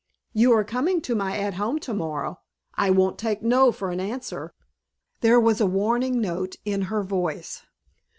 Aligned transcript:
You 0.33 0.51
are 0.53 0.63
coming 0.63 0.99
to 1.01 1.13
my 1.13 1.37
'At 1.37 1.53
Home' 1.53 1.77
tomorrow. 1.77 2.39
I 2.73 2.89
won't 2.89 3.19
take 3.19 3.43
no 3.43 3.71
for 3.71 3.91
an 3.91 3.99
answer." 3.99 4.55
There 5.19 5.39
was 5.39 5.61
a 5.61 5.67
warning 5.67 6.19
note 6.19 6.55
in 6.65 6.81
her 6.89 7.03
voice. 7.03 7.61